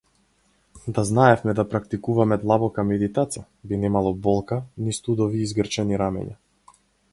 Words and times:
Да 0.97 1.03
знаевме 1.09 1.53
да 1.59 1.65
практикуваме 1.73 2.39
длабока 2.45 2.87
медитација, 2.93 3.45
би 3.73 3.81
немало 3.85 4.15
болка, 4.29 4.61
ни 4.87 4.97
студови 5.01 5.45
и 5.45 5.53
згрчени 5.55 6.05
рамења. 6.07 6.35